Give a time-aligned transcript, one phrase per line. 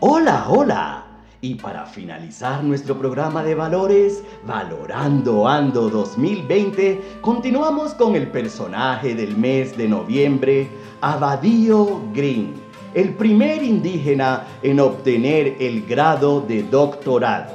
[0.00, 1.04] Hola, hola.
[1.40, 9.36] Y para finalizar nuestro programa de valores, Valorando Ando 2020, continuamos con el personaje del
[9.36, 10.68] mes de noviembre,
[11.00, 12.54] Abadío Green,
[12.94, 17.54] el primer indígena en obtener el grado de doctorado.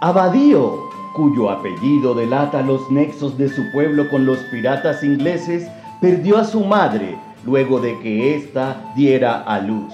[0.00, 5.68] Abadío, cuyo apellido delata los nexos de su pueblo con los piratas ingleses,
[6.00, 9.92] perdió a su madre luego de que ésta diera a luz.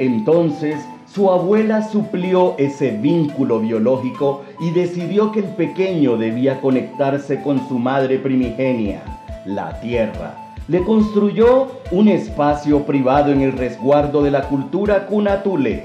[0.00, 0.82] Entonces
[1.12, 7.78] su abuela suplió ese vínculo biológico y decidió que el pequeño debía conectarse con su
[7.78, 9.02] madre primigenia,
[9.44, 10.36] la tierra.
[10.68, 15.84] Le construyó un espacio privado en el resguardo de la cultura Cunatule,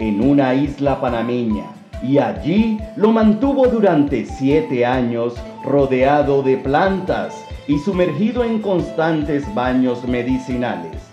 [0.00, 1.66] en una isla panameña,
[2.02, 5.34] y allí lo mantuvo durante siete años
[5.64, 11.11] rodeado de plantas y sumergido en constantes baños medicinales.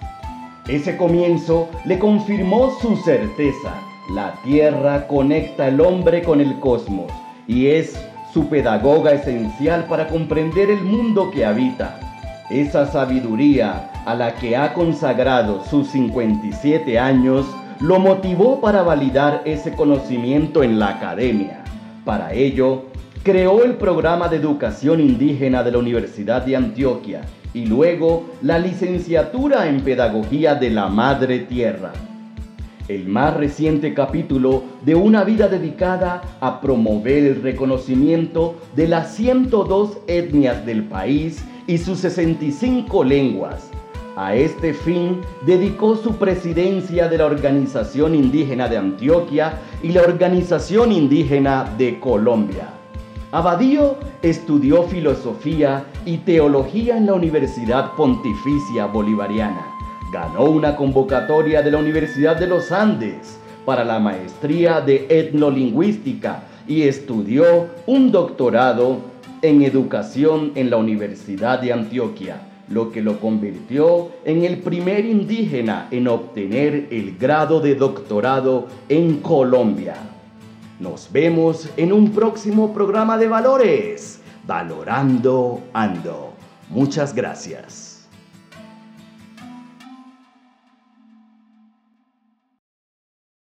[0.70, 3.74] Ese comienzo le confirmó su certeza.
[4.14, 7.12] La Tierra conecta al hombre con el cosmos
[7.48, 8.00] y es
[8.32, 12.00] su pedagoga esencial para comprender el mundo que habita.
[12.52, 17.48] Esa sabiduría a la que ha consagrado sus 57 años
[17.80, 21.64] lo motivó para validar ese conocimiento en la academia.
[22.06, 22.89] Para ello,
[23.30, 27.22] creó el programa de educación indígena de la Universidad de Antioquia
[27.54, 31.94] y luego la licenciatura en Pedagogía de la Madre Tierra.
[32.88, 40.00] El más reciente capítulo de una vida dedicada a promover el reconocimiento de las 102
[40.08, 43.70] etnias del país y sus 65 lenguas.
[44.16, 50.92] A este fin dedicó su presidencia de la Organización Indígena de Antioquia y la Organización
[50.92, 52.79] Indígena de Colombia.
[53.32, 59.68] Abadío estudió filosofía y teología en la Universidad Pontificia Bolivariana.
[60.12, 66.82] Ganó una convocatoria de la Universidad de los Andes para la maestría de etnolingüística y
[66.82, 68.98] estudió un doctorado
[69.44, 75.88] en educación en la Universidad de Antioquia, lo que lo convirtió en el primer indígena
[75.92, 79.98] en obtener el grado de doctorado en Colombia.
[80.80, 84.22] Nos vemos en un próximo programa de valores.
[84.48, 86.32] Valorando Ando.
[86.70, 87.99] Muchas gracias.